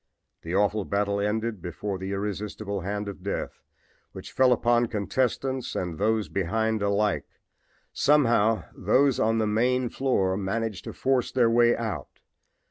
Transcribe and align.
The 0.41 0.55
awful 0.55 0.83
battle 0.83 1.19
ended 1.19 1.61
before 1.61 1.99
the 1.99 2.11
irresistible 2.11 2.81
hand 2.81 3.07
of 3.07 3.21
death, 3.21 3.61
which 4.13 4.31
fell 4.31 4.51
upon 4.51 4.87
contestants 4.87 5.75
and 5.75 5.99
those 5.99 6.27
behind 6.27 6.81
alike. 6.81 7.27
Somehow 7.93 8.63
those 8.75 9.19
on 9.19 9.37
the 9.37 9.45
main 9.45 9.89
floor 9.89 10.35
managed 10.37 10.85
to 10.85 10.93
force 10.93 11.31
their 11.31 11.51
way 11.51 11.77
out. 11.77 12.19